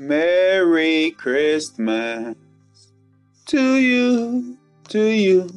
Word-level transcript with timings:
Merry 0.00 1.10
Christmas 1.18 2.36
to 3.46 3.74
you, 3.78 4.56
to 4.90 5.04
you, 5.04 5.50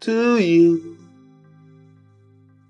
to 0.00 0.38
you. 0.38 0.96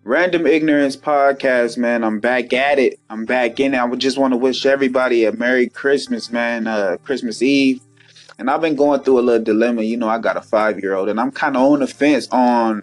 Random 0.02 0.48
Ignorance 0.48 0.96
Podcast, 0.96 1.78
man. 1.78 2.02
I'm 2.02 2.18
back 2.18 2.52
at 2.52 2.80
it. 2.80 2.98
I'm 3.08 3.24
back 3.24 3.60
in 3.60 3.74
it. 3.74 3.76
I 3.76 3.84
would 3.84 4.00
just 4.00 4.18
want 4.18 4.32
to 4.32 4.36
wish 4.36 4.66
everybody 4.66 5.24
a 5.24 5.30
Merry 5.30 5.68
Christmas, 5.68 6.32
man. 6.32 6.66
Uh, 6.66 6.96
Christmas 7.04 7.40
Eve. 7.40 7.80
And 8.40 8.50
I've 8.50 8.60
been 8.60 8.74
going 8.74 9.02
through 9.02 9.20
a 9.20 9.22
little 9.22 9.44
dilemma. 9.44 9.82
You 9.82 9.98
know, 9.98 10.08
I 10.08 10.18
got 10.18 10.36
a 10.36 10.42
five 10.42 10.80
year 10.80 10.94
old, 10.94 11.08
and 11.08 11.20
I'm 11.20 11.30
kind 11.30 11.56
of 11.56 11.62
on 11.62 11.78
the 11.78 11.86
fence 11.86 12.26
on 12.32 12.82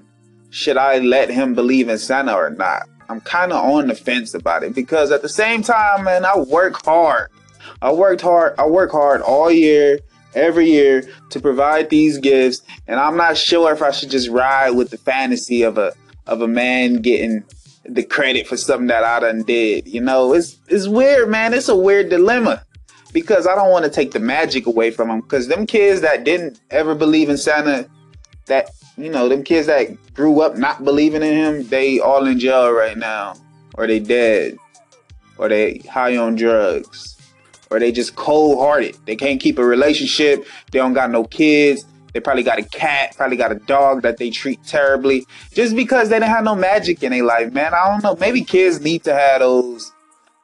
should 0.49 0.77
I 0.77 0.99
let 0.99 1.29
him 1.29 1.55
believe 1.55 1.89
in 1.89 1.97
Santa 1.97 2.33
or 2.33 2.51
not. 2.51 2.83
I'm 3.09 3.19
kind 3.19 3.51
of 3.51 3.65
on 3.65 3.87
the 3.87 3.95
fence 3.95 4.33
about 4.33 4.63
it 4.63 4.73
because 4.73 5.11
at 5.11 5.21
the 5.21 5.29
same 5.29 5.61
time, 5.61 6.05
man, 6.05 6.23
I 6.23 6.37
work 6.37 6.85
hard 6.85 7.29
I 7.81 7.91
worked 7.91 8.21
hard. 8.21 8.55
I 8.57 8.65
work 8.65 8.91
hard 8.91 9.21
all 9.21 9.51
year, 9.51 9.99
every 10.35 10.69
year 10.69 11.07
to 11.29 11.39
provide 11.39 11.89
these 11.89 12.17
gifts, 12.17 12.61
and 12.87 12.99
I'm 12.99 13.17
not 13.17 13.37
sure 13.37 13.71
if 13.71 13.81
I 13.81 13.91
should 13.91 14.09
just 14.09 14.29
ride 14.29 14.71
with 14.71 14.89
the 14.89 14.97
fantasy 14.97 15.63
of 15.63 15.77
a 15.77 15.93
of 16.27 16.41
a 16.41 16.47
man 16.47 17.01
getting 17.01 17.43
the 17.85 18.03
credit 18.03 18.47
for 18.47 18.55
something 18.55 18.87
that 18.87 19.03
I 19.03 19.19
done 19.19 19.43
did. 19.43 19.87
You 19.87 20.01
know, 20.01 20.33
it's 20.33 20.59
it's 20.67 20.87
weird, 20.87 21.29
man. 21.29 21.53
It's 21.53 21.69
a 21.69 21.75
weird 21.75 22.09
dilemma 22.09 22.63
because 23.11 23.45
I 23.45 23.55
don't 23.55 23.71
want 23.71 23.85
to 23.85 23.91
take 23.91 24.11
the 24.11 24.19
magic 24.19 24.65
away 24.65 24.91
from 24.91 25.09
them. 25.09 25.21
Because 25.21 25.47
them 25.47 25.65
kids 25.65 26.01
that 26.01 26.23
didn't 26.23 26.59
ever 26.71 26.95
believe 26.95 27.29
in 27.29 27.37
Santa, 27.37 27.87
that 28.47 28.69
you 28.97 29.09
know, 29.09 29.27
them 29.27 29.43
kids 29.43 29.67
that 29.67 30.13
grew 30.13 30.41
up 30.41 30.57
not 30.57 30.83
believing 30.83 31.23
in 31.23 31.35
him, 31.35 31.67
they 31.67 31.99
all 31.99 32.25
in 32.25 32.39
jail 32.39 32.71
right 32.71 32.97
now, 32.97 33.35
or 33.75 33.87
they 33.87 33.99
dead, 33.99 34.57
or 35.37 35.49
they 35.49 35.79
high 35.89 36.15
on 36.15 36.35
drugs 36.35 37.12
or 37.69 37.79
they 37.79 37.91
just 37.91 38.15
cold 38.15 38.59
hearted. 38.59 38.97
They 39.05 39.15
can't 39.15 39.39
keep 39.39 39.57
a 39.57 39.65
relationship. 39.65 40.45
They 40.71 40.79
don't 40.79 40.93
got 40.93 41.11
no 41.11 41.23
kids. 41.23 41.85
They 42.13 42.19
probably 42.19 42.43
got 42.43 42.59
a 42.59 42.63
cat, 42.63 43.15
probably 43.17 43.37
got 43.37 43.51
a 43.51 43.55
dog 43.55 44.03
that 44.03 44.17
they 44.17 44.29
treat 44.29 44.63
terribly 44.65 45.25
just 45.51 45.75
because 45.75 46.09
they 46.09 46.17
didn't 46.17 46.29
have 46.29 46.43
no 46.43 46.55
magic 46.55 47.01
in 47.01 47.11
their 47.11 47.23
life, 47.23 47.51
man. 47.51 47.73
I 47.73 47.89
don't 47.89 48.03
know. 48.03 48.15
Maybe 48.19 48.43
kids 48.43 48.81
need 48.81 49.03
to 49.05 49.13
have 49.13 49.39
those 49.39 49.91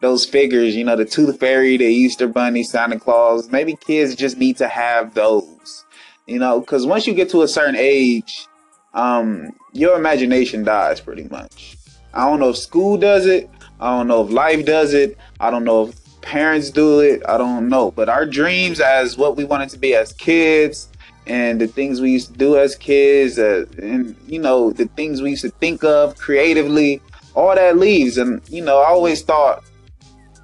those 0.01 0.25
figures, 0.25 0.75
you 0.75 0.83
know, 0.83 0.95
the 0.95 1.05
Tooth 1.05 1.39
Fairy, 1.39 1.77
the 1.77 1.85
Easter 1.85 2.27
Bunny, 2.27 2.63
Santa 2.63 2.99
Claus. 2.99 3.51
Maybe 3.51 3.75
kids 3.75 4.15
just 4.15 4.37
need 4.37 4.57
to 4.57 4.67
have 4.67 5.13
those, 5.13 5.85
you 6.25 6.39
know, 6.39 6.61
because 6.61 6.85
once 6.85 7.05
you 7.05 7.13
get 7.13 7.29
to 7.31 7.41
a 7.41 7.47
certain 7.47 7.75
age, 7.75 8.47
um, 8.93 9.49
your 9.73 9.97
imagination 9.97 10.63
dies 10.63 10.99
pretty 11.01 11.25
much. 11.25 11.77
I 12.13 12.25
don't 12.25 12.39
know 12.39 12.49
if 12.49 12.57
school 12.57 12.97
does 12.97 13.27
it. 13.27 13.49
I 13.79 13.95
don't 13.97 14.07
know 14.07 14.25
if 14.25 14.31
life 14.31 14.65
does 14.65 14.93
it. 14.93 15.17
I 15.39 15.51
don't 15.51 15.63
know 15.63 15.87
if 15.87 15.98
parents 16.21 16.69
do 16.69 16.99
it. 16.99 17.21
I 17.27 17.37
don't 17.37 17.69
know. 17.69 17.91
But 17.91 18.09
our 18.09 18.25
dreams 18.25 18.79
as 18.79 19.17
what 19.17 19.35
we 19.35 19.43
wanted 19.45 19.69
to 19.69 19.77
be 19.77 19.95
as 19.95 20.13
kids 20.13 20.89
and 21.27 21.61
the 21.61 21.67
things 21.67 22.01
we 22.01 22.11
used 22.11 22.31
to 22.33 22.37
do 22.37 22.57
as 22.57 22.75
kids 22.75 23.37
uh, 23.37 23.65
and, 23.81 24.15
you 24.27 24.39
know, 24.39 24.71
the 24.71 24.85
things 24.85 25.21
we 25.21 25.31
used 25.31 25.43
to 25.43 25.51
think 25.51 25.83
of 25.83 26.17
creatively, 26.17 27.01
all 27.35 27.53
that 27.55 27.77
leaves. 27.77 28.17
And, 28.17 28.41
you 28.49 28.63
know, 28.63 28.79
I 28.79 28.87
always 28.87 29.21
thought 29.21 29.63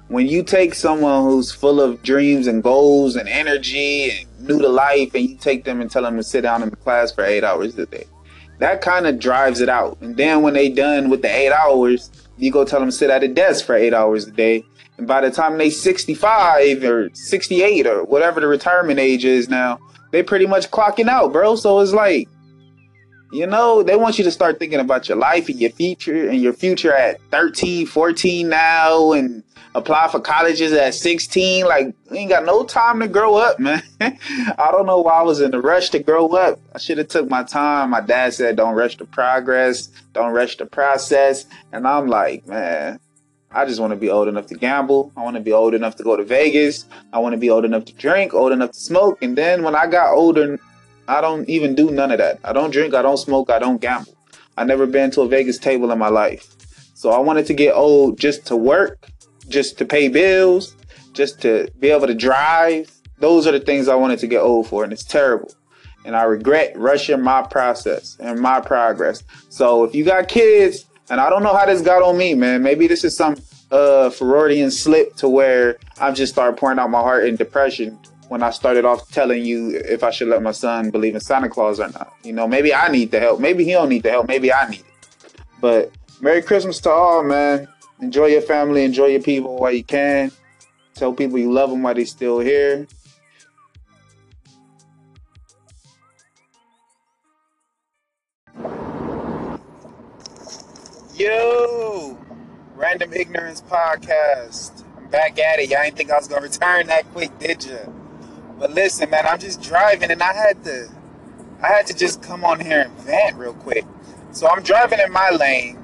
when 0.08 0.26
you 0.26 0.42
take 0.42 0.74
someone 0.74 1.24
who's 1.24 1.50
full 1.50 1.80
of 1.80 2.02
dreams 2.02 2.46
and 2.46 2.62
goals 2.62 3.16
and 3.16 3.28
energy 3.28 4.10
and 4.10 4.46
new 4.46 4.60
to 4.60 4.68
life 4.68 5.12
and 5.14 5.28
you 5.28 5.36
take 5.36 5.64
them 5.64 5.80
and 5.80 5.90
tell 5.90 6.02
them 6.02 6.16
to 6.16 6.22
sit 6.22 6.42
down 6.42 6.62
in 6.62 6.70
the 6.70 6.76
class 6.76 7.10
for 7.10 7.24
eight 7.24 7.42
hours 7.42 7.76
a 7.78 7.86
day, 7.86 8.06
that 8.58 8.80
kind 8.80 9.06
of 9.06 9.18
drives 9.18 9.60
it 9.60 9.68
out. 9.68 9.98
And 10.00 10.16
then 10.16 10.42
when 10.42 10.54
they 10.54 10.68
done 10.68 11.10
with 11.10 11.22
the 11.22 11.28
eight 11.28 11.52
hours, 11.52 12.10
you 12.38 12.50
go 12.50 12.64
tell 12.64 12.80
them 12.80 12.90
sit 12.90 13.10
at 13.10 13.22
a 13.22 13.28
desk 13.28 13.64
for 13.64 13.74
eight 13.74 13.94
hours 13.94 14.26
a 14.26 14.30
day 14.30 14.64
and 14.98 15.06
by 15.06 15.20
the 15.20 15.30
time 15.30 15.58
they 15.58 15.70
65 15.70 16.84
or 16.84 17.10
68 17.12 17.86
or 17.86 18.04
whatever 18.04 18.40
the 18.40 18.46
retirement 18.46 18.98
age 18.98 19.24
is 19.24 19.48
now, 19.48 19.78
they 20.10 20.22
pretty 20.22 20.46
much 20.46 20.70
clocking 20.70 21.08
out, 21.08 21.32
bro. 21.32 21.56
So 21.56 21.80
it's 21.80 21.92
like, 21.92 22.28
you 23.32 23.46
know, 23.46 23.82
they 23.82 23.96
want 23.96 24.18
you 24.18 24.24
to 24.24 24.30
start 24.30 24.58
thinking 24.58 24.80
about 24.80 25.08
your 25.08 25.18
life 25.18 25.48
and 25.48 25.60
your 25.60 25.70
future 25.70 26.28
and 26.28 26.40
your 26.40 26.52
future 26.52 26.94
at 26.94 27.20
13, 27.30 27.86
14 27.86 28.48
now 28.48 29.12
and 29.12 29.42
apply 29.76 30.08
for 30.08 30.20
colleges 30.20 30.72
at 30.72 30.94
16. 30.94 31.66
Like, 31.66 31.94
we 32.10 32.18
ain't 32.18 32.30
got 32.30 32.44
no 32.44 32.64
time 32.64 33.00
to 33.00 33.08
grow 33.08 33.36
up, 33.36 33.60
man. 33.60 33.82
I 34.00 34.68
don't 34.72 34.86
know 34.86 35.00
why 35.00 35.14
I 35.14 35.22
was 35.22 35.40
in 35.40 35.54
a 35.54 35.60
rush 35.60 35.90
to 35.90 35.98
grow 35.98 36.28
up. 36.28 36.58
I 36.74 36.78
should 36.78 36.98
have 36.98 37.08
took 37.08 37.28
my 37.28 37.42
time. 37.42 37.90
My 37.90 38.00
dad 38.00 38.32
said, 38.32 38.56
don't 38.56 38.74
rush 38.74 38.96
the 38.96 39.04
progress, 39.04 39.88
don't 40.14 40.32
rush 40.32 40.56
the 40.56 40.66
process. 40.66 41.44
And 41.72 41.86
I'm 41.86 42.08
like, 42.08 42.46
man, 42.46 42.98
I 43.50 43.66
just 43.66 43.78
want 43.78 43.90
to 43.92 43.96
be 43.96 44.08
old 44.08 44.28
enough 44.28 44.46
to 44.46 44.54
gamble. 44.54 45.12
I 45.14 45.22
want 45.22 45.36
to 45.36 45.42
be 45.42 45.52
old 45.52 45.74
enough 45.74 45.96
to 45.96 46.02
go 46.02 46.16
to 46.16 46.24
Vegas. 46.24 46.86
I 47.12 47.18
want 47.18 47.34
to 47.34 47.38
be 47.38 47.50
old 47.50 47.66
enough 47.66 47.84
to 47.84 47.92
drink, 47.92 48.32
old 48.32 48.52
enough 48.52 48.72
to 48.72 48.80
smoke. 48.80 49.20
And 49.20 49.36
then 49.36 49.62
when 49.62 49.74
I 49.74 49.86
got 49.86 50.14
older, 50.14 50.58
I 51.06 51.20
don't 51.20 51.48
even 51.48 51.74
do 51.74 51.90
none 51.90 52.10
of 52.10 52.18
that. 52.18 52.40
I 52.44 52.54
don't 52.54 52.70
drink, 52.70 52.94
I 52.94 53.02
don't 53.02 53.18
smoke, 53.18 53.50
I 53.50 53.58
don't 53.58 53.80
gamble. 53.80 54.14
I 54.56 54.64
never 54.64 54.86
been 54.86 55.10
to 55.12 55.20
a 55.20 55.28
Vegas 55.28 55.58
table 55.58 55.92
in 55.92 55.98
my 55.98 56.08
life. 56.08 56.54
So 56.94 57.10
I 57.10 57.18
wanted 57.18 57.44
to 57.46 57.54
get 57.54 57.74
old 57.74 58.18
just 58.18 58.46
to 58.46 58.56
work, 58.56 59.10
just 59.48 59.78
to 59.78 59.84
pay 59.84 60.08
bills, 60.08 60.76
just 61.12 61.40
to 61.42 61.68
be 61.78 61.90
able 61.90 62.06
to 62.06 62.14
drive. 62.14 62.90
Those 63.18 63.46
are 63.46 63.52
the 63.52 63.60
things 63.60 63.88
I 63.88 63.94
wanted 63.94 64.18
to 64.20 64.26
get 64.26 64.40
old 64.40 64.68
for, 64.68 64.84
and 64.84 64.92
it's 64.92 65.04
terrible. 65.04 65.52
And 66.04 66.14
I 66.14 66.22
regret 66.22 66.76
rushing 66.76 67.22
my 67.22 67.42
process 67.42 68.16
and 68.20 68.38
my 68.38 68.60
progress. 68.60 69.24
So 69.48 69.84
if 69.84 69.94
you 69.94 70.04
got 70.04 70.28
kids, 70.28 70.86
and 71.08 71.20
I 71.20 71.30
don't 71.30 71.42
know 71.42 71.54
how 71.54 71.66
this 71.66 71.82
got 71.82 72.02
on 72.02 72.16
me, 72.16 72.34
man. 72.34 72.62
Maybe 72.62 72.86
this 72.86 73.04
is 73.04 73.16
some 73.16 73.36
uh 73.70 74.10
Freudian 74.10 74.70
slip 74.70 75.16
to 75.16 75.28
where 75.28 75.78
I've 75.98 76.14
just 76.14 76.32
started 76.32 76.56
pouring 76.56 76.78
out 76.78 76.90
my 76.90 77.00
heart 77.00 77.26
in 77.26 77.34
depression 77.34 77.98
when 78.28 78.42
I 78.42 78.50
started 78.50 78.84
off 78.84 79.10
telling 79.10 79.44
you 79.44 79.76
if 79.84 80.02
I 80.02 80.10
should 80.10 80.28
let 80.28 80.42
my 80.42 80.52
son 80.52 80.90
believe 80.90 81.14
in 81.14 81.20
Santa 81.20 81.48
Claus 81.48 81.80
or 81.80 81.88
not. 81.88 82.12
You 82.22 82.32
know, 82.32 82.46
maybe 82.46 82.74
I 82.74 82.88
need 82.88 83.10
the 83.10 83.20
help. 83.20 83.40
Maybe 83.40 83.64
he 83.64 83.72
don't 83.72 83.88
need 83.88 84.02
the 84.02 84.10
help. 84.10 84.28
Maybe 84.28 84.52
I 84.52 84.68
need 84.68 84.80
it. 84.80 84.86
But 85.60 85.92
Merry 86.20 86.42
Christmas 86.42 86.80
to 86.80 86.90
all, 86.90 87.22
man. 87.22 87.68
Enjoy 88.00 88.26
your 88.26 88.42
family. 88.42 88.84
Enjoy 88.84 89.06
your 89.06 89.22
people 89.22 89.56
while 89.56 89.72
you 89.72 89.84
can. 89.84 90.30
Tell 90.94 91.12
people 91.12 91.38
you 91.38 91.50
love 91.50 91.70
them 91.70 91.82
while 91.82 91.94
they're 91.94 92.04
still 92.06 92.40
here. 92.40 92.86
Yo, 101.14 102.18
Random 102.74 103.12
Ignorance 103.14 103.62
Podcast. 103.62 104.84
I'm 104.98 105.08
back 105.08 105.38
at 105.38 105.58
it. 105.58 105.70
Y'all 105.70 105.82
didn't 105.82 105.96
think 105.96 106.10
I 106.10 106.18
was 106.18 106.28
gonna 106.28 106.42
return 106.42 106.88
that 106.88 107.10
quick, 107.12 107.38
did 107.38 107.64
you? 107.64 107.78
But 108.58 108.72
listen, 108.72 109.08
man, 109.08 109.26
I'm 109.26 109.38
just 109.38 109.62
driving 109.62 110.10
and 110.10 110.22
I 110.22 110.34
had 110.34 110.62
to, 110.64 110.90
I 111.62 111.68
had 111.68 111.86
to 111.86 111.94
just 111.94 112.22
come 112.22 112.44
on 112.44 112.60
here 112.60 112.82
and 112.82 112.92
vent 113.00 113.36
real 113.36 113.54
quick. 113.54 113.86
So 114.32 114.46
I'm 114.46 114.62
driving 114.62 115.00
in 115.00 115.10
my 115.10 115.30
lane. 115.30 115.78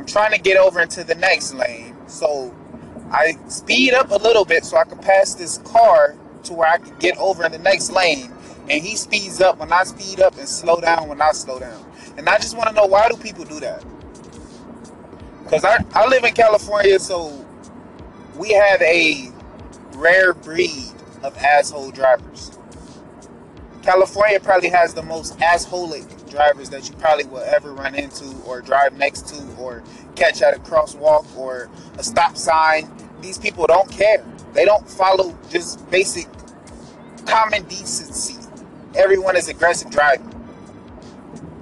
I'm 0.00 0.06
trying 0.06 0.32
to 0.32 0.38
get 0.38 0.56
over 0.56 0.80
into 0.80 1.04
the 1.04 1.14
next 1.14 1.52
lane. 1.52 1.94
So 2.06 2.56
I 3.10 3.36
speed 3.48 3.92
up 3.92 4.10
a 4.10 4.16
little 4.16 4.46
bit 4.46 4.64
so 4.64 4.78
I 4.78 4.84
can 4.84 4.96
pass 4.96 5.34
this 5.34 5.58
car 5.58 6.16
to 6.44 6.54
where 6.54 6.68
I 6.68 6.78
can 6.78 6.96
get 6.96 7.18
over 7.18 7.44
in 7.44 7.52
the 7.52 7.58
next 7.58 7.92
lane. 7.92 8.32
And 8.70 8.82
he 8.82 8.96
speeds 8.96 9.42
up 9.42 9.58
when 9.58 9.70
I 9.70 9.84
speed 9.84 10.20
up 10.20 10.38
and 10.38 10.48
slow 10.48 10.80
down 10.80 11.06
when 11.06 11.20
I 11.20 11.32
slow 11.32 11.60
down. 11.60 11.84
And 12.16 12.30
I 12.30 12.38
just 12.38 12.56
want 12.56 12.70
to 12.70 12.74
know 12.74 12.86
why 12.86 13.10
do 13.10 13.16
people 13.18 13.44
do 13.44 13.60
that? 13.60 13.84
Because 15.44 15.66
I, 15.66 15.84
I 15.92 16.08
live 16.08 16.24
in 16.24 16.32
California, 16.32 16.98
so 16.98 17.44
we 18.36 18.54
have 18.54 18.80
a 18.80 19.30
rare 19.96 20.32
breed 20.32 20.92
of 21.22 21.36
asshole 21.36 21.90
drivers. 21.90 22.58
California 23.82 24.40
probably 24.40 24.70
has 24.70 24.94
the 24.94 25.02
most 25.02 25.38
assholic 25.40 26.19
drivers 26.30 26.70
that 26.70 26.88
you 26.88 26.94
probably 26.96 27.24
will 27.24 27.42
ever 27.42 27.72
run 27.72 27.94
into 27.94 28.24
or 28.46 28.60
drive 28.60 28.96
next 28.96 29.28
to 29.28 29.56
or 29.56 29.82
catch 30.16 30.40
at 30.42 30.56
a 30.56 30.60
crosswalk 30.60 31.36
or 31.36 31.68
a 31.98 32.02
stop 32.02 32.36
sign. 32.36 32.90
These 33.20 33.38
people 33.38 33.66
don't 33.66 33.90
care. 33.90 34.24
They 34.54 34.64
don't 34.64 34.88
follow 34.88 35.36
just 35.50 35.88
basic 35.90 36.26
common 37.26 37.64
decency. 37.64 38.36
Everyone 38.94 39.36
is 39.36 39.48
aggressive 39.48 39.90
driving. 39.90 40.26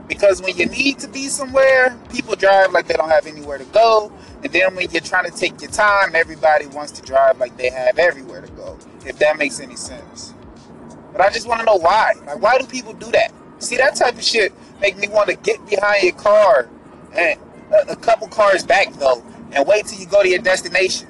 Because 0.09 0.41
when 0.41 0.57
you 0.57 0.67
need 0.67 0.99
to 1.01 1.09
be 1.09 1.25
somewhere, 1.29 1.99
people 2.11 2.35
drive 2.35 2.73
like 2.73 2.87
they 2.87 2.95
don't 2.95 3.11
have 3.11 3.27
anywhere 3.27 3.59
to 3.59 3.65
go. 3.65 4.11
And 4.43 4.53
then 4.53 4.75
when 4.75 4.91
you're 4.91 5.03
trying 5.03 5.31
to 5.31 5.37
take 5.37 5.61
your 5.61 5.71
time, 5.71 6.15
everybody 6.15 6.67
wants 6.67 6.93
to 6.93 7.03
drive 7.03 7.39
like 7.39 7.57
they 7.59 7.71
have 7.71 7.99
everywhere 7.99 8.41
to 8.41 8.51
go. 8.53 8.79
If 9.05 9.19
that 9.19 9.37
makes 9.37 9.61
any 9.61 9.77
sense. 9.77 10.33
But 11.13 11.21
I 11.21 11.31
just 11.31 11.47
want 11.47 11.61
to 11.61 11.67
know 11.67 11.77
why. 11.77 12.15
Like, 12.27 12.41
why 12.41 12.59
do 12.59 12.67
people 12.67 12.93
do 12.95 13.11
that? 13.13 13.33
See, 13.59 13.77
that 13.77 13.97
type 13.97 14.15
of 14.15 14.25
shit 14.25 14.53
make 14.81 14.97
me 14.97 15.09
want 15.09 15.29
to 15.29 15.37
get 15.37 15.65
behind 15.69 16.03
your 16.03 16.15
car 16.15 16.69
and 17.15 17.39
a, 17.73 17.93
a 17.93 17.97
couple 17.97 18.29
cars 18.29 18.65
back 18.65 18.93
though, 18.95 19.23
and 19.53 19.67
wait 19.67 19.87
till 19.87 19.99
you 19.99 20.07
go 20.07 20.23
to 20.23 20.29
your 20.29 20.41
destination. 20.41 21.09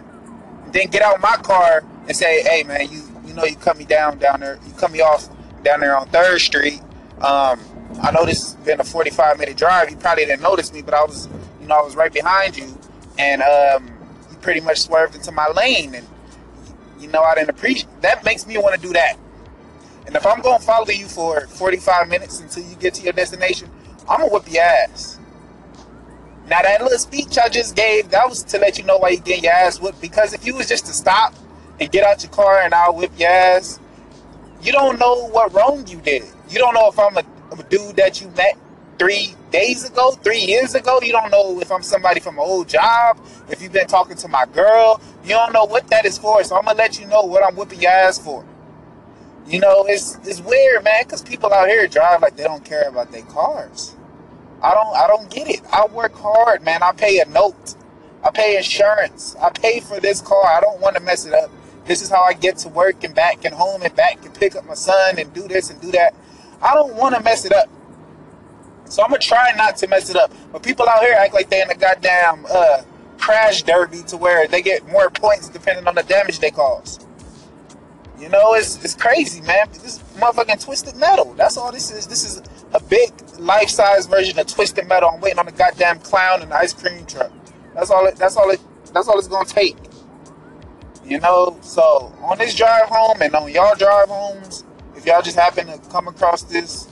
And 0.64 0.72
then 0.72 0.88
get 0.88 1.02
out 1.02 1.20
my 1.20 1.36
car 1.36 1.84
and 2.06 2.16
say, 2.16 2.42
"Hey, 2.42 2.62
man, 2.62 2.90
you 2.90 3.02
you 3.26 3.34
know 3.34 3.44
you 3.44 3.56
cut 3.56 3.78
me 3.78 3.84
down 3.84 4.18
down 4.18 4.40
there. 4.40 4.58
You 4.66 4.72
cut 4.74 4.90
me 4.90 5.00
off 5.00 5.28
down 5.62 5.80
there 5.80 5.96
on 5.96 6.08
Third 6.08 6.40
Street. 6.40 6.80
Um, 7.20 7.60
I 8.02 8.10
know 8.12 8.24
this 8.24 8.52
has 8.52 8.64
been 8.64 8.80
a 8.80 8.84
45 8.84 9.38
minute 9.38 9.56
drive. 9.56 9.90
You 9.90 9.96
probably 9.96 10.24
didn't 10.26 10.42
notice 10.42 10.72
me, 10.72 10.82
but 10.82 10.94
I 10.94 11.04
was, 11.04 11.28
you 11.60 11.66
know, 11.66 11.76
I 11.76 11.82
was 11.82 11.96
right 11.96 12.12
behind 12.12 12.56
you, 12.56 12.78
and 13.18 13.42
um, 13.42 13.90
you 14.30 14.36
pretty 14.38 14.60
much 14.60 14.78
swerved 14.78 15.14
into 15.14 15.32
my 15.32 15.48
lane, 15.48 15.94
and 15.94 16.06
you 17.00 17.08
know, 17.08 17.22
I 17.22 17.34
didn't 17.34 17.50
appreciate. 17.50 17.88
That 18.02 18.24
makes 18.24 18.46
me 18.46 18.58
want 18.58 18.74
to 18.74 18.80
do 18.80 18.92
that. 18.92 19.16
And 20.08 20.16
if 20.16 20.25
I'm 20.25 20.40
gonna 20.40 20.58
follow 20.58 20.88
you 20.88 21.06
for 21.06 21.46
45 21.49 22.08
minutes 22.08 22.40
until 22.40 22.64
you 22.64 22.75
get 22.76 22.94
to 22.94 23.02
your 23.02 23.12
destination, 23.12 23.69
I'm 24.08 24.20
gonna 24.20 24.32
whip 24.32 24.50
your 24.50 24.62
ass. 24.62 25.19
Now 26.49 26.62
that 26.62 26.81
little 26.81 26.99
speech 26.99 27.37
I 27.37 27.50
just 27.50 27.76
gave, 27.76 28.08
that 28.08 28.26
was 28.26 28.43
to 28.44 28.58
let 28.58 28.78
you 28.78 28.84
know 28.84 28.96
why 28.96 29.10
you 29.10 29.20
getting 29.20 29.44
your 29.44 29.52
ass 29.52 29.82
whipped. 29.82 30.00
Because 30.00 30.32
if 30.32 30.46
you 30.46 30.55
was 30.55 30.66
just 30.66 30.87
to 30.87 30.94
stop 30.94 31.34
and 31.78 31.93
get 31.93 32.06
out 32.06 32.22
your 32.22 32.32
car 32.32 32.62
and 32.62 32.72
I'll 32.72 32.94
whip 32.94 33.12
your 33.19 33.28
ass, 33.28 33.81
you 34.62 34.72
don't 34.72 34.99
know 34.99 35.28
what 35.28 35.52
wrong 35.52 35.87
you 35.87 36.00
did. 36.00 36.25
You 36.49 36.58
don't 36.58 36.72
know 36.72 36.88
if 36.88 36.99
I'm 36.99 37.19
a, 37.19 37.25
a 37.52 37.62
dude 37.64 37.96
that 37.96 38.22
you 38.22 38.28
met 38.28 38.56
three 38.99 39.34
days 39.50 39.84
ago, 39.87 40.12
three 40.12 40.40
years 40.40 40.75
ago. 40.75 41.00
You 41.02 41.12
don't 41.12 41.31
know 41.31 41.60
if 41.60 41.70
I'm 41.70 41.82
somebody 41.82 42.20
from 42.20 42.37
an 42.37 42.44
old 42.46 42.66
job, 42.66 43.20
if 43.50 43.60
you've 43.60 43.72
been 43.72 43.88
talking 43.88 44.16
to 44.16 44.28
my 44.28 44.46
girl. 44.55 45.02
You 45.22 45.31
don't 45.31 45.52
know 45.52 45.66
what 45.66 45.87
that 45.88 46.06
is 46.06 46.16
for. 46.16 46.43
So 46.44 46.56
I'm 46.56 46.64
gonna 46.64 46.78
let 46.78 46.99
you 46.99 47.06
know 47.08 47.25
what 47.25 47.44
I'm 47.44 47.56
whipping 47.56 47.82
your 47.82 47.90
ass 47.90 48.19
for. 48.19 48.43
You 49.48 49.60
know, 49.60 49.86
it's 49.88 50.16
it's 50.26 50.40
weird, 50.40 50.84
man, 50.84 51.04
because 51.04 51.22
people 51.22 51.52
out 51.52 51.68
here 51.68 51.86
drive 51.88 52.20
like 52.20 52.36
they 52.36 52.44
don't 52.44 52.64
care 52.64 52.88
about 52.88 53.10
their 53.12 53.22
cars. 53.22 53.96
I 54.62 54.74
don't 54.74 54.94
I 54.96 55.06
don't 55.06 55.30
get 55.30 55.48
it. 55.48 55.62
I 55.72 55.86
work 55.86 56.14
hard, 56.14 56.62
man. 56.64 56.82
I 56.82 56.92
pay 56.92 57.20
a 57.20 57.24
note. 57.26 57.74
I 58.22 58.30
pay 58.30 58.58
insurance. 58.58 59.36
I 59.40 59.50
pay 59.50 59.80
for 59.80 60.00
this 60.00 60.20
car. 60.20 60.44
I 60.44 60.60
don't 60.60 60.80
want 60.80 60.96
to 60.96 61.02
mess 61.02 61.24
it 61.24 61.32
up. 61.32 61.50
This 61.86 62.02
is 62.02 62.10
how 62.10 62.22
I 62.22 62.34
get 62.34 62.58
to 62.58 62.68
work 62.68 63.04
and 63.04 63.14
back 63.14 63.46
and 63.46 63.54
home 63.54 63.82
and 63.82 63.94
back 63.96 64.22
and 64.24 64.34
pick 64.34 64.54
up 64.54 64.66
my 64.66 64.74
son 64.74 65.18
and 65.18 65.32
do 65.32 65.48
this 65.48 65.70
and 65.70 65.80
do 65.80 65.92
that. 65.92 66.14
I 66.60 66.74
don't 66.74 66.94
want 66.96 67.14
to 67.14 67.22
mess 67.22 67.46
it 67.46 67.52
up. 67.52 67.70
So 68.86 69.02
I'm 69.02 69.10
gonna 69.10 69.20
try 69.20 69.52
not 69.56 69.76
to 69.78 69.88
mess 69.88 70.10
it 70.10 70.16
up. 70.16 70.32
But 70.52 70.62
people 70.62 70.88
out 70.88 71.00
here 71.00 71.14
act 71.14 71.32
like 71.32 71.48
they 71.48 71.62
in 71.62 71.70
a 71.70 71.74
goddamn 71.74 72.44
uh, 72.50 72.82
crash 73.18 73.62
derby 73.62 74.02
to 74.08 74.18
where 74.18 74.46
they 74.46 74.62
get 74.62 74.86
more 74.88 75.10
points 75.10 75.48
depending 75.48 75.86
on 75.88 75.94
the 75.94 76.02
damage 76.02 76.40
they 76.40 76.50
cause. 76.50 77.06
You 78.19 78.29
know, 78.29 78.55
it's 78.55 78.82
it's 78.85 78.94
crazy, 78.94 79.41
man. 79.43 79.69
This 79.73 80.00
motherfucking 80.17 80.65
twisted 80.65 80.97
metal. 80.97 81.35
That's 81.35 81.56
all 81.56 81.70
this 81.70 81.91
is. 81.93 82.06
This 82.06 82.25
is 82.25 82.43
a 82.73 82.82
big 82.82 83.12
life 83.38 83.69
size 83.69 84.06
version 84.06 84.38
of 84.38 84.47
twisted 84.47 84.88
metal. 84.88 85.11
I'm 85.15 85.20
waiting 85.20 85.38
on 85.38 85.47
the 85.47 85.53
goddamn 85.53 86.00
clown 86.00 86.43
and 86.43 86.50
the 86.50 86.56
ice 86.56 86.73
cream 86.73 87.06
truck. 87.06 87.31
That's 87.75 87.91
all. 87.91 88.06
It, 88.06 88.17
that's 88.17 88.37
all. 88.37 88.50
It, 88.50 88.61
that's 88.93 89.06
all 89.06 89.19
it's 89.19 89.29
gonna 89.29 89.44
take. 89.44 89.76
You 91.05 91.20
know. 91.20 91.59
So 91.62 92.12
on 92.23 92.38
this 92.38 92.56
drive 92.56 92.88
home 92.88 93.23
and 93.23 93.35
on 93.37 93.53
y'all 93.53 93.76
drive 93.76 94.09
homes, 94.09 94.65
if 94.97 95.06
y'all 95.06 95.23
just 95.23 95.37
happen 95.38 95.69
to 95.69 95.79
come 95.88 96.09
across 96.09 96.43
this, 96.43 96.88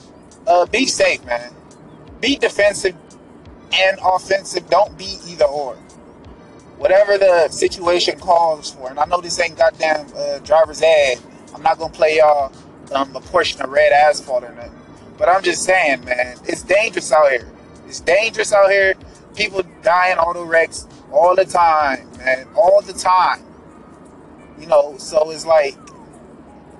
uh, 0.46 0.66
be 0.66 0.86
safe, 0.86 1.24
man. 1.24 1.52
Be 2.20 2.36
defensive 2.36 2.94
and 3.72 3.98
offensive. 4.04 4.70
Don't 4.70 4.96
be 4.96 5.18
either 5.26 5.46
or 5.46 5.76
whatever 6.78 7.18
the 7.18 7.48
situation 7.48 8.18
calls 8.18 8.72
for. 8.72 8.90
And 8.90 8.98
I 8.98 9.06
know 9.06 9.20
this 9.20 9.40
ain't 9.40 9.56
goddamn 9.56 10.06
uh, 10.16 10.38
driver's 10.40 10.82
ed. 10.82 11.16
I'm 11.54 11.62
not 11.62 11.78
gonna 11.78 11.92
play 11.92 12.18
y'all 12.18 12.52
um, 12.92 13.14
a 13.16 13.20
portion 13.20 13.60
of 13.62 13.70
red 13.70 13.92
asphalt 13.92 14.44
or 14.44 14.52
nothing. 14.52 14.72
But 15.18 15.28
I'm 15.28 15.42
just 15.42 15.62
saying, 15.64 16.04
man, 16.04 16.36
it's 16.44 16.62
dangerous 16.62 17.10
out 17.12 17.30
here. 17.30 17.48
It's 17.86 18.00
dangerous 18.00 18.52
out 18.52 18.70
here. 18.70 18.94
People 19.34 19.60
in 19.60 20.18
auto 20.18 20.44
wrecks 20.44 20.86
all 21.12 21.34
the 21.34 21.44
time, 21.44 22.08
man, 22.18 22.46
all 22.56 22.82
the 22.82 22.92
time. 22.92 23.42
You 24.58 24.66
know, 24.66 24.96
so 24.98 25.30
it's 25.30 25.46
like 25.46 25.76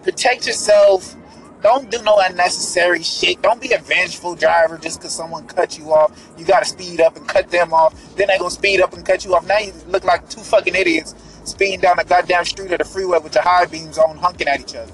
protect 0.02 0.46
yourself 0.46 1.14
don't 1.62 1.90
do 1.90 2.02
no 2.02 2.18
unnecessary 2.18 3.02
shit. 3.02 3.42
Don't 3.42 3.60
be 3.60 3.72
a 3.72 3.78
vengeful 3.78 4.34
driver 4.34 4.78
just 4.78 5.00
because 5.00 5.14
someone 5.14 5.46
cut 5.46 5.78
you 5.78 5.92
off. 5.92 6.12
You 6.38 6.44
got 6.44 6.60
to 6.60 6.66
speed 6.66 7.00
up 7.00 7.16
and 7.16 7.26
cut 7.26 7.50
them 7.50 7.72
off. 7.72 7.94
Then 8.16 8.28
they 8.28 8.38
going 8.38 8.50
to 8.50 8.56
speed 8.56 8.80
up 8.80 8.92
and 8.92 9.04
cut 9.04 9.24
you 9.24 9.34
off. 9.34 9.46
Now 9.46 9.58
you 9.58 9.72
look 9.88 10.04
like 10.04 10.28
two 10.28 10.42
fucking 10.42 10.74
idiots 10.74 11.14
speeding 11.44 11.80
down 11.80 11.96
the 11.96 12.04
goddamn 12.04 12.44
street 12.44 12.72
of 12.72 12.78
the 12.78 12.84
freeway 12.84 13.18
with 13.18 13.34
your 13.34 13.44
high 13.44 13.66
beams 13.66 13.98
on, 13.98 14.18
hunking 14.18 14.46
at 14.46 14.60
each 14.60 14.74
other. 14.74 14.92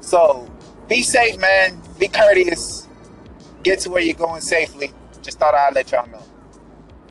So 0.00 0.50
be 0.88 1.02
safe, 1.02 1.38
man. 1.38 1.80
Be 1.98 2.08
courteous. 2.08 2.88
Get 3.62 3.80
to 3.80 3.90
where 3.90 4.02
you're 4.02 4.14
going 4.14 4.42
safely. 4.42 4.92
Just 5.22 5.38
thought 5.38 5.54
I'd 5.54 5.74
let 5.74 5.90
y'all 5.90 6.06
know. 6.08 6.22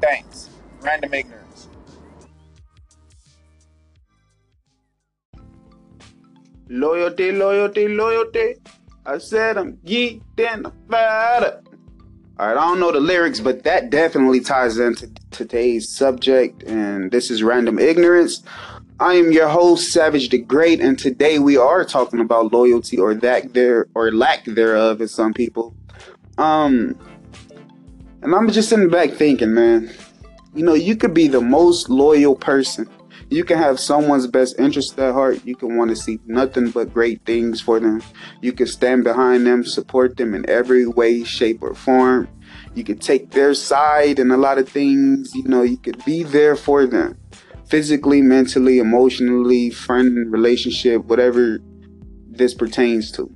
Thanks. 0.02 0.50
Random 0.82 1.14
ignorance. 1.14 1.43
Loyalty, 6.70 7.32
loyalty, 7.32 7.88
loyalty. 7.88 8.56
I 9.06 9.18
said 9.18 9.58
I'm 9.58 9.78
geeked 9.78 10.22
and 10.38 10.72
fat. 10.90 11.62
All 12.40 12.48
right, 12.48 12.58
I 12.58 12.66
don't 12.66 12.80
know 12.80 12.92
the 12.92 13.00
lyrics, 13.00 13.40
but 13.40 13.64
that 13.64 13.90
definitely 13.90 14.40
ties 14.40 14.80
into 14.80 15.12
today's 15.32 15.90
subject, 15.90 16.64
and 16.64 17.12
this 17.12 17.30
is 17.30 17.44
random 17.44 17.78
ignorance. 17.78 18.42
I 19.00 19.16
am 19.16 19.32
your 19.32 19.50
host, 19.50 19.92
Savage 19.92 20.30
the 20.30 20.38
Great, 20.38 20.80
and 20.80 20.98
today 20.98 21.38
we 21.38 21.58
are 21.58 21.84
talking 21.84 22.22
about 22.22 22.54
loyalty 22.54 22.98
or 22.98 23.14
that 23.16 23.54
there 23.54 23.88
or 23.94 24.12
lack 24.12 24.46
thereof, 24.46 25.02
in 25.02 25.08
some 25.10 25.34
people. 25.34 25.76
Um, 26.38 26.98
and 28.22 28.34
I'm 28.34 28.50
just 28.50 28.70
sitting 28.70 28.90
back 28.90 29.12
thinking, 29.12 29.54
man, 29.54 29.92
you 30.56 30.64
know, 30.64 30.74
you 30.74 30.96
could 30.96 31.14
be 31.14 31.28
the 31.28 31.42
most 31.42 31.90
loyal 31.90 32.36
person 32.36 32.90
you 33.30 33.44
can 33.44 33.58
have 33.58 33.80
someone's 33.80 34.28
best 34.28 34.60
interest 34.60 34.98
at 35.00 35.14
heart. 35.14 35.42
You 35.46 35.56
can 35.56 35.78
want 35.78 35.90
to 35.90 35.96
see 35.96 36.20
nothing 36.26 36.70
but 36.70 36.94
great 36.94 37.26
things 37.26 37.62
for 37.62 37.80
them. 37.80 38.02
You 38.42 38.54
can 38.54 38.68
stand 38.68 39.04
behind 39.04 39.46
them, 39.46 39.64
support 39.64 40.18
them 40.18 40.34
in 40.34 40.50
every 40.50 40.86
way, 40.86 41.24
shape, 41.24 41.62
or 41.62 41.74
form. 41.74 42.28
You 42.76 42.84
can 42.84 42.98
take 42.98 43.32
their 43.32 43.54
side 43.54 44.20
in 44.20 44.32
a 44.32 44.38
lot 44.38 44.58
of 44.58 44.70
things. 44.70 45.34
You 45.34 45.44
know, 45.44 45.62
you 45.64 45.78
could 45.78 46.04
be 46.06 46.24
there 46.24 46.56
for 46.56 46.86
them 46.86 47.18
physically, 47.66 48.22
mentally, 48.22 48.80
emotionally, 48.80 49.70
friend, 49.70 50.32
relationship, 50.32 51.06
whatever 51.06 51.60
this 52.30 52.54
pertains 52.54 53.12
to. 53.12 53.34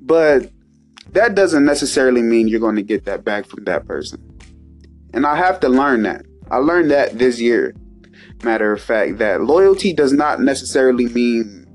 But 0.00 0.50
that 1.12 1.34
doesn't 1.34 1.64
necessarily 1.64 2.22
mean 2.22 2.48
you're 2.48 2.60
going 2.60 2.76
to 2.76 2.82
get 2.82 3.04
that 3.04 3.24
back 3.24 3.46
from 3.46 3.64
that 3.64 3.86
person. 3.86 4.26
And 5.12 5.26
I 5.26 5.36
have 5.36 5.60
to 5.60 5.68
learn 5.68 6.02
that. 6.04 6.24
I 6.50 6.58
learned 6.58 6.90
that 6.90 7.18
this 7.18 7.40
year 7.40 7.74
matter 8.42 8.72
of 8.72 8.80
fact, 8.80 9.18
that 9.18 9.42
loyalty 9.42 9.92
does 9.92 10.12
not 10.12 10.40
necessarily 10.40 11.08
mean 11.08 11.66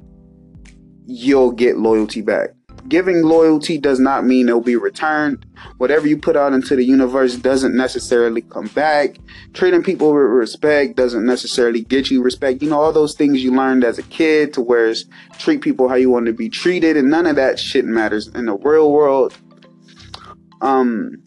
you'll 1.06 1.52
get 1.52 1.78
loyalty 1.78 2.22
back. 2.22 2.50
Giving 2.88 3.24
loyalty 3.24 3.80
does 3.80 4.00
not 4.00 4.26
mean 4.26 4.48
it'll 4.48 4.62
be 4.62 4.76
returned. 4.76 5.44
Whatever 5.78 6.08
you 6.08 6.18
put 6.18 6.36
out 6.36 6.54
into 6.54 6.76
the 6.76 6.84
universe 6.84 7.36
doesn't 7.36 7.76
necessarily 7.76 8.44
come 8.44 8.68
back. 8.68 9.18
Treating 9.54 9.82
people 9.82 10.14
with 10.14 10.22
respect 10.22 10.96
doesn't 10.96 11.26
necessarily 11.26 11.82
get 11.82 12.12
you 12.12 12.22
respect. 12.22 12.62
You 12.62 12.70
know, 12.70 12.80
all 12.80 12.94
those 12.94 13.16
things 13.16 13.44
you 13.44 13.52
learned 13.52 13.84
as 13.84 13.98
a 13.98 14.04
kid 14.04 14.54
to 14.54 14.62
where 14.62 14.88
it's 14.88 15.06
treat 15.40 15.62
people 15.62 15.90
how 15.90 15.96
you 15.96 16.12
want 16.12 16.28
to 16.28 16.34
be 16.34 16.48
treated, 16.48 16.96
and 16.96 17.10
none 17.10 17.26
of 17.26 17.36
that 17.38 17.58
shit 17.58 17.86
matters 17.86 18.28
in 18.28 18.46
the 18.46 18.56
real 18.56 18.92
world. 18.92 19.36
Um, 20.62 21.24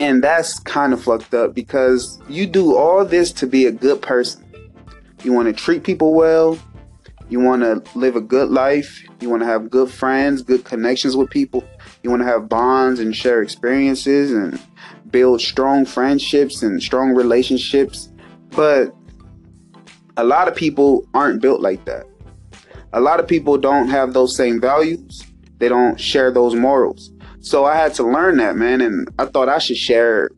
and 0.00 0.22
that's 0.22 0.58
kind 0.60 0.92
of 0.92 1.02
fucked 1.02 1.34
up 1.34 1.54
because 1.54 2.20
you 2.28 2.46
do 2.46 2.76
all 2.76 3.04
this 3.04 3.32
to 3.32 3.46
be 3.46 3.66
a 3.66 3.72
good 3.72 4.02
person. 4.02 4.44
You 5.22 5.32
want 5.32 5.46
to 5.46 5.52
treat 5.52 5.84
people 5.84 6.14
well. 6.14 6.58
You 7.30 7.40
want 7.40 7.62
to 7.62 7.98
live 7.98 8.16
a 8.16 8.20
good 8.20 8.50
life. 8.50 9.02
You 9.20 9.30
want 9.30 9.42
to 9.42 9.46
have 9.46 9.70
good 9.70 9.90
friends, 9.90 10.42
good 10.42 10.64
connections 10.64 11.16
with 11.16 11.30
people. 11.30 11.64
You 12.02 12.10
want 12.10 12.20
to 12.20 12.26
have 12.26 12.48
bonds 12.48 13.00
and 13.00 13.16
share 13.16 13.40
experiences 13.40 14.32
and 14.32 14.60
build 15.10 15.40
strong 15.40 15.86
friendships 15.86 16.62
and 16.62 16.82
strong 16.82 17.14
relationships. 17.14 18.10
But 18.50 18.94
a 20.16 20.24
lot 20.24 20.48
of 20.48 20.54
people 20.54 21.08
aren't 21.14 21.40
built 21.40 21.60
like 21.60 21.84
that. 21.86 22.06
A 22.92 23.00
lot 23.00 23.18
of 23.18 23.26
people 23.26 23.56
don't 23.56 23.88
have 23.88 24.12
those 24.12 24.36
same 24.36 24.60
values. 24.60 25.24
They 25.58 25.68
don't 25.68 25.98
share 25.98 26.30
those 26.30 26.54
morals. 26.54 27.10
So 27.44 27.66
I 27.66 27.76
had 27.76 27.92
to 27.96 28.04
learn 28.04 28.38
that, 28.38 28.56
man, 28.56 28.80
and 28.80 29.06
I 29.18 29.26
thought 29.26 29.50
I 29.50 29.58
should 29.58 29.76
share 29.76 30.30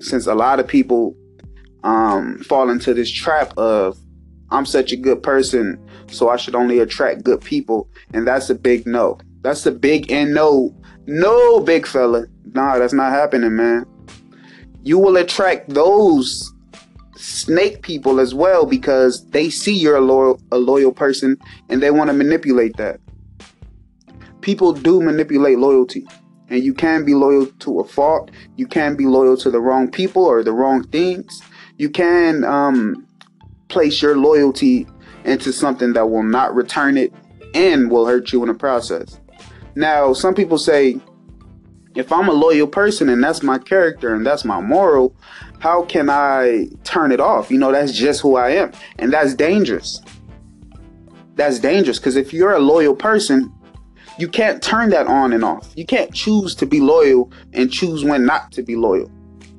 since 0.00 0.26
a 0.26 0.34
lot 0.34 0.60
of 0.60 0.66
people 0.66 1.14
um, 1.84 2.38
fall 2.38 2.70
into 2.70 2.94
this 2.94 3.10
trap 3.10 3.52
of 3.58 3.98
I'm 4.50 4.64
such 4.64 4.92
a 4.92 4.96
good 4.96 5.22
person, 5.22 5.78
so 6.08 6.30
I 6.30 6.38
should 6.38 6.54
only 6.54 6.78
attract 6.78 7.22
good 7.22 7.42
people. 7.42 7.86
And 8.14 8.26
that's 8.26 8.48
a 8.48 8.54
big 8.54 8.86
no. 8.86 9.18
That's 9.42 9.66
a 9.66 9.70
big 9.70 10.10
and 10.10 10.32
no. 10.32 10.74
No, 11.04 11.60
big 11.60 11.86
fella. 11.86 12.24
Nah, 12.54 12.78
that's 12.78 12.94
not 12.94 13.12
happening, 13.12 13.54
man. 13.54 13.84
You 14.82 14.98
will 14.98 15.18
attract 15.18 15.68
those 15.68 16.50
snake 17.14 17.82
people 17.82 18.20
as 18.20 18.34
well 18.34 18.64
because 18.64 19.28
they 19.28 19.50
see 19.50 19.74
you're 19.74 19.96
a 19.96 20.00
loyal, 20.00 20.40
a 20.50 20.56
loyal 20.56 20.92
person 20.92 21.36
and 21.68 21.82
they 21.82 21.90
want 21.90 22.08
to 22.08 22.14
manipulate 22.14 22.78
that. 22.78 23.00
People 24.40 24.72
do 24.72 25.02
manipulate 25.02 25.58
loyalty. 25.58 26.06
And 26.52 26.62
you 26.62 26.74
can 26.74 27.06
be 27.06 27.14
loyal 27.14 27.46
to 27.46 27.80
a 27.80 27.84
fault. 27.84 28.30
You 28.56 28.66
can 28.66 28.94
be 28.94 29.06
loyal 29.06 29.38
to 29.38 29.50
the 29.50 29.58
wrong 29.58 29.90
people 29.90 30.26
or 30.26 30.44
the 30.44 30.52
wrong 30.52 30.84
things. 30.84 31.40
You 31.78 31.88
can 31.88 32.44
um, 32.44 33.06
place 33.68 34.02
your 34.02 34.18
loyalty 34.18 34.86
into 35.24 35.50
something 35.50 35.94
that 35.94 36.10
will 36.10 36.22
not 36.22 36.54
return 36.54 36.98
it 36.98 37.10
and 37.54 37.90
will 37.90 38.04
hurt 38.04 38.34
you 38.34 38.42
in 38.42 38.48
the 38.48 38.54
process. 38.54 39.18
Now, 39.76 40.12
some 40.12 40.34
people 40.34 40.58
say, 40.58 41.00
if 41.94 42.12
I'm 42.12 42.28
a 42.28 42.32
loyal 42.32 42.66
person 42.66 43.08
and 43.08 43.24
that's 43.24 43.42
my 43.42 43.56
character 43.56 44.14
and 44.14 44.26
that's 44.26 44.44
my 44.44 44.60
moral, 44.60 45.16
how 45.60 45.84
can 45.86 46.10
I 46.10 46.68
turn 46.84 47.12
it 47.12 47.20
off? 47.20 47.50
You 47.50 47.56
know, 47.56 47.72
that's 47.72 47.92
just 47.92 48.20
who 48.20 48.36
I 48.36 48.50
am. 48.50 48.72
And 48.98 49.10
that's 49.10 49.32
dangerous. 49.32 50.02
that's 51.34 51.58
dangerous 51.60 51.98
because 51.98 52.16
if 52.16 52.34
you're 52.34 52.52
a 52.52 52.58
loyal 52.58 52.94
person, 52.94 53.50
you 54.18 54.28
can't 54.28 54.62
turn 54.62 54.90
that 54.90 55.06
on 55.06 55.32
and 55.32 55.44
off. 55.44 55.72
You 55.76 55.86
can't 55.86 56.12
choose 56.12 56.54
to 56.56 56.66
be 56.66 56.80
loyal 56.80 57.30
and 57.52 57.72
choose 57.72 58.04
when 58.04 58.24
not 58.24 58.52
to 58.52 58.62
be 58.62 58.76
loyal. 58.76 59.10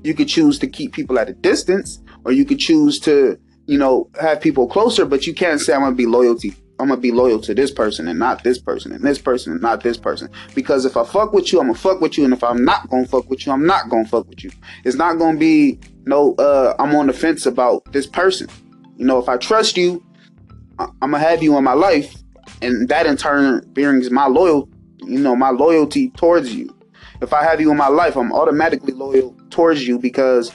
You 0.04 0.14
could 0.14 0.28
choose 0.28 0.60
to 0.60 0.68
keep 0.68 0.94
people 0.94 1.18
at 1.18 1.30
a 1.30 1.34
distance, 1.34 2.02
or 2.26 2.32
you 2.32 2.46
could 2.46 2.60
choose 2.60 3.00
to, 3.02 3.40
you 3.68 3.78
know, 3.78 4.10
have 4.20 4.42
people 4.42 4.68
closer, 4.68 5.06
but 5.06 5.26
you 5.26 5.34
can't 5.34 5.60
say 5.60 5.74
I'm 5.74 5.82
gonna 5.82 5.96
be 5.96 6.06
loyalty. 6.06 6.54
I'm 6.80 6.90
gonna 6.90 7.00
be 7.00 7.12
loyal 7.12 7.40
to 7.42 7.54
this 7.54 7.72
person 7.72 8.08
and 8.08 8.20
not 8.20 8.44
this 8.44 8.58
person 8.58 8.92
and 8.92 9.04
this 9.04 9.20
person 9.20 9.54
and 9.54 9.62
not 9.62 9.84
this 9.84 9.98
person. 9.98 10.30
Because 10.56 10.86
if 10.86 10.98
I 10.98 11.06
fuck 11.06 11.32
with 11.32 11.54
you, 11.54 11.60
I'm 11.60 11.68
gonna 11.68 11.78
fuck 11.78 12.02
with 12.02 12.18
you, 12.18 12.26
and 12.26 12.34
if 12.34 12.44
I'm 12.44 12.66
not 12.66 12.90
gonna 12.90 13.08
fuck 13.08 13.30
with 13.30 13.46
you, 13.46 13.54
I'm 13.54 13.66
not 13.66 13.90
gonna 13.90 14.08
fuck 14.08 14.28
with 14.28 14.44
you. 14.44 14.52
It's 14.84 14.98
not 14.98 15.18
gonna 15.18 15.38
be 15.38 15.80
no 16.06 16.36
uh 16.36 16.76
I'm 16.80 16.96
on 16.96 17.08
the 17.08 17.14
fence 17.14 17.46
about 17.46 17.90
this 17.92 18.08
person. 18.08 18.48
You 18.98 19.06
know, 19.06 19.20
if 19.20 19.30
I 19.30 19.38
trust 19.38 19.78
you, 19.78 20.04
I'm 20.80 20.94
gonna 21.02 21.20
have 21.20 21.42
you 21.42 21.56
in 21.58 21.64
my 21.64 21.74
life, 21.74 22.23
and 22.64 22.90
that 22.90 23.06
in 23.06 23.18
turn 23.18 23.68
brings 23.74 24.10
my 24.10 24.28
loyal, 24.28 24.70
you 25.00 25.20
know, 25.20 25.36
my 25.36 25.50
loyalty 25.50 26.10
towards 26.12 26.54
you. 26.54 26.76
If 27.22 27.34
I 27.34 27.44
have 27.44 27.62
you 27.62 27.72
in 27.72 27.78
my 27.78 27.88
life, 27.88 28.16
I'm 28.16 28.34
automatically 28.34 28.94
loyal 28.94 29.36
towards 29.50 29.88
you 29.88 30.00
because 30.00 30.52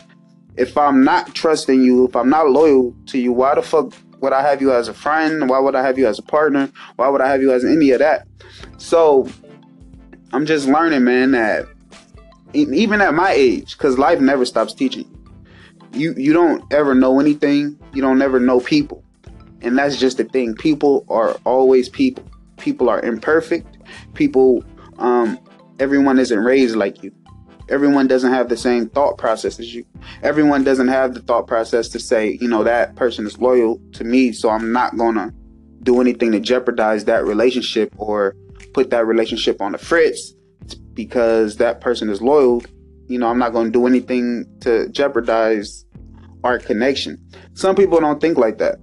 if 0.57 0.77
I'm 0.77 1.05
not 1.05 1.35
trusting 1.35 1.83
you, 1.83 2.07
if 2.07 2.17
I'm 2.17 2.29
not 2.29 2.51
loyal 2.51 2.95
to 3.07 3.19
you, 3.19 3.33
why 3.33 3.55
the 3.55 3.63
fuck 3.63 3.93
would 4.21 4.33
I 4.33 4.43
have 4.43 4.61
you 4.61 4.73
as 4.73 4.89
a 4.89 4.95
friend? 4.95 5.49
Why 5.49 5.59
would 5.61 5.75
I 5.75 5.83
have 5.83 5.99
you 5.99 6.07
as 6.07 6.19
a 6.19 6.23
partner? 6.23 6.71
Why 6.97 7.09
would 7.09 7.21
I 7.21 7.29
have 7.29 7.41
you 7.41 7.53
as 7.53 7.65
any 7.65 7.91
of 7.93 8.01
that? 8.01 8.27
So 8.79 9.29
I'm 10.33 10.47
just 10.47 10.67
learning, 10.67 11.05
man, 11.05 11.31
that 11.33 11.67
even 12.53 13.01
at 13.01 13.15
my 13.15 13.33
age, 13.33 13.77
because 13.77 13.99
life 13.99 14.21
never 14.21 14.45
stops 14.45 14.75
teaching. 14.75 15.09
You 15.93 16.15
you 16.17 16.33
don't 16.33 16.63
ever 16.73 16.95
know 16.95 17.21
anything. 17.21 17.79
You 17.95 18.03
don't 18.03 18.21
ever 18.21 18.41
know 18.41 18.61
people. 18.61 19.05
And 19.61 19.77
that's 19.77 19.97
just 19.97 20.17
the 20.17 20.25
thing. 20.25 20.55
People 20.55 21.05
are 21.09 21.37
always 21.45 21.89
people. 21.89 22.25
People 22.59 22.89
are 22.89 23.01
imperfect. 23.01 23.79
People 24.15 24.65
um 24.99 25.39
everyone 25.79 26.19
isn't 26.19 26.39
raised 26.39 26.77
like 26.77 27.03
you. 27.03 27.13
Everyone 27.69 28.07
doesn't 28.07 28.33
have 28.33 28.49
the 28.49 28.57
same 28.57 28.89
thought 28.89 29.19
process 29.19 29.61
as 29.61 29.75
you. 29.75 29.85
Everyone 30.23 30.65
doesn't 30.65 30.89
have 30.89 31.13
the 31.13 31.21
thought 31.21 31.47
process 31.47 31.89
to 31.89 32.01
say, 32.01 32.39
you 32.41 32.49
know, 32.49 32.65
that 32.65 32.97
person 32.97 33.27
is 33.27 33.39
loyal 33.39 33.79
to 33.93 34.05
me, 34.05 34.33
so 34.33 34.49
I'm 34.49 34.73
not 34.73 34.97
to 35.17 35.35
do 35.83 36.01
anything 36.01 36.33
to 36.33 36.41
jeopardize 36.41 37.05
that 37.05 37.25
relationship 37.25 37.93
or 37.99 38.35
put 38.73 38.91
that 38.91 39.07
relationship 39.07 39.61
on 39.61 39.73
the 39.73 39.79
fritz 39.79 40.33
because 40.95 41.57
that 41.57 41.81
person 41.81 42.09
is 42.09 42.23
loyal. 42.23 42.63
You 43.07 43.19
know, 43.19 43.29
I'm 43.29 43.39
not 43.39 43.53
to 43.53 43.71
do 43.71 43.87
anything 43.87 44.47
to 44.61 44.89
jeopardize 44.89 45.85
our 46.45 46.59
connection. 46.59 47.23
Some 47.55 47.77
people 47.77 48.01
don't 48.01 48.21
think 48.21 48.39
like 48.39 48.59
that. 48.59 48.79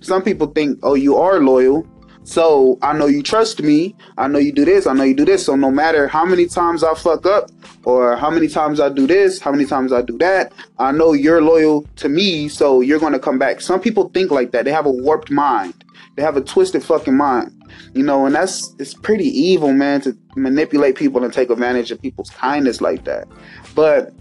Some 0.00 0.22
people 0.22 0.48
think, 0.48 0.78
oh, 0.82 0.94
you 0.94 1.16
are 1.16 1.40
loyal, 1.40 1.86
so 2.26 2.76
I 2.82 2.92
know 2.92 3.06
you 3.06 3.22
trust 3.22 3.62
me. 3.62 3.94
I 4.18 4.26
know 4.26 4.40
you 4.40 4.50
do 4.50 4.64
this. 4.64 4.88
I 4.88 4.94
know 4.94 5.04
you 5.04 5.14
do 5.14 5.24
this. 5.24 5.46
So 5.46 5.54
no 5.54 5.70
matter 5.70 6.08
how 6.08 6.24
many 6.24 6.46
times 6.46 6.82
I 6.82 6.92
fuck 6.94 7.24
up 7.24 7.50
or 7.84 8.16
how 8.16 8.30
many 8.30 8.48
times 8.48 8.80
I 8.80 8.88
do 8.88 9.06
this, 9.06 9.40
how 9.40 9.52
many 9.52 9.64
times 9.64 9.92
I 9.92 10.02
do 10.02 10.18
that, 10.18 10.52
I 10.80 10.90
know 10.90 11.12
you're 11.12 11.40
loyal 11.40 11.86
to 11.96 12.08
me. 12.08 12.48
So 12.48 12.80
you're 12.80 12.98
going 12.98 13.12
to 13.12 13.20
come 13.20 13.38
back. 13.38 13.60
Some 13.60 13.80
people 13.80 14.08
think 14.08 14.32
like 14.32 14.50
that. 14.50 14.64
They 14.64 14.72
have 14.72 14.86
a 14.86 14.90
warped 14.90 15.30
mind. 15.30 15.84
They 16.16 16.22
have 16.22 16.36
a 16.36 16.40
twisted 16.40 16.82
fucking 16.82 17.16
mind. 17.16 17.52
You 17.94 18.02
know, 18.02 18.26
and 18.26 18.34
that's 18.34 18.74
it's 18.80 18.92
pretty 18.92 19.28
evil, 19.28 19.72
man, 19.72 20.00
to 20.00 20.16
manipulate 20.34 20.96
people 20.96 21.22
and 21.22 21.32
take 21.32 21.48
advantage 21.48 21.92
of 21.92 22.02
people's 22.02 22.30
kindness 22.30 22.80
like 22.80 23.04
that. 23.04 23.28
But 23.76 24.12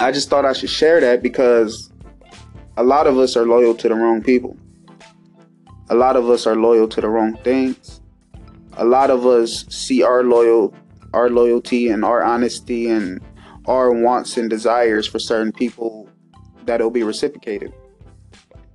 I 0.00 0.12
just 0.12 0.30
thought 0.30 0.46
I 0.46 0.54
should 0.54 0.70
share 0.70 1.00
that 1.00 1.22
because 1.22 1.92
a 2.76 2.82
lot 2.82 3.06
of 3.06 3.18
us 3.18 3.36
are 3.36 3.46
loyal 3.46 3.74
to 3.74 3.88
the 3.88 3.94
wrong 3.94 4.22
people 4.22 4.56
a 5.88 5.94
lot 5.94 6.16
of 6.16 6.28
us 6.28 6.46
are 6.46 6.56
loyal 6.56 6.88
to 6.88 7.00
the 7.00 7.08
wrong 7.08 7.36
things. 7.44 8.00
A 8.76 8.84
lot 8.84 9.10
of 9.10 9.24
us 9.24 9.64
see 9.68 10.02
our 10.02 10.24
loyal 10.24 10.74
our 11.12 11.30
loyalty 11.30 11.88
and 11.88 12.04
our 12.04 12.22
honesty 12.22 12.90
and 12.90 13.20
our 13.66 13.90
wants 13.92 14.36
and 14.36 14.50
desires 14.50 15.06
for 15.06 15.18
certain 15.18 15.52
people 15.52 16.08
that 16.64 16.80
will 16.80 16.90
be 16.90 17.04
reciprocated. 17.04 17.72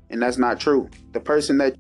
And 0.10 0.22
that's 0.22 0.38
not 0.38 0.60
true. 0.60 0.90
The 1.12 1.20
person 1.20 1.58
that 1.58 1.76